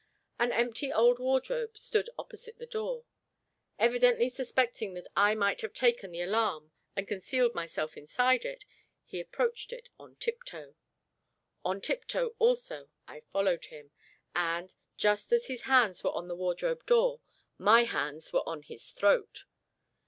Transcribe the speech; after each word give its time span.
An 0.39 0.51
empty 0.51 0.91
old 0.91 1.19
wardrobe 1.19 1.77
stood 1.77 2.09
opposite 2.17 2.57
the 2.57 2.65
door. 2.65 3.05
Evidently 3.77 4.29
suspecting 4.29 4.95
that 4.95 5.05
I 5.15 5.35
might 5.35 5.61
have 5.61 5.75
taken 5.75 6.11
the 6.11 6.21
alarm 6.23 6.71
and 6.95 7.07
concealed 7.07 7.53
myself 7.53 7.95
inside 7.95 8.43
it, 8.43 8.65
he 9.05 9.19
approached 9.19 9.71
it 9.71 9.89
on 9.99 10.15
tiptoe. 10.15 10.73
On 11.63 11.79
tiptoe 11.81 12.33
also 12.39 12.89
I 13.07 13.19
followed 13.31 13.65
him; 13.65 13.91
and, 14.35 14.73
just 14.97 15.31
as 15.33 15.45
his 15.45 15.61
hands 15.69 16.03
were 16.03 16.13
on 16.15 16.27
the 16.27 16.35
wardrobe 16.35 16.83
door, 16.87 17.21
my 17.59 17.83
hands 17.83 18.33
were 18.33 18.49
on 18.49 18.63
his 18.63 18.89
throat. 18.93 19.43